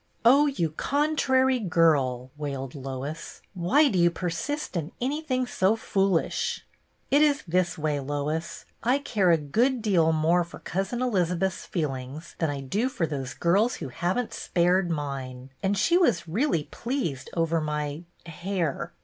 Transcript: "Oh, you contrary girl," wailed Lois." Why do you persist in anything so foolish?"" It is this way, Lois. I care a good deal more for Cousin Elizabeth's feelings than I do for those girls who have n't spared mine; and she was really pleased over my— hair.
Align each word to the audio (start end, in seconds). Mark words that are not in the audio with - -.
"Oh, 0.25 0.47
you 0.47 0.71
contrary 0.71 1.59
girl," 1.59 2.31
wailed 2.35 2.73
Lois." 2.73 3.39
Why 3.69 3.87
do 3.87 3.99
you 3.99 4.09
persist 4.09 4.75
in 4.75 4.91
anything 4.99 5.45
so 5.45 5.75
foolish?"" 5.75 6.65
It 7.11 7.21
is 7.21 7.43
this 7.47 7.77
way, 7.77 7.99
Lois. 7.99 8.65
I 8.81 8.97
care 8.97 9.29
a 9.29 9.37
good 9.37 9.79
deal 9.83 10.11
more 10.11 10.43
for 10.43 10.57
Cousin 10.57 11.03
Elizabeth's 11.03 11.67
feelings 11.67 12.33
than 12.39 12.49
I 12.49 12.61
do 12.61 12.89
for 12.89 13.05
those 13.05 13.35
girls 13.35 13.75
who 13.75 13.89
have 13.89 14.17
n't 14.17 14.33
spared 14.33 14.89
mine; 14.89 15.51
and 15.61 15.77
she 15.77 15.99
was 15.99 16.27
really 16.27 16.63
pleased 16.71 17.29
over 17.35 17.61
my— 17.61 18.01
hair. 18.25 18.93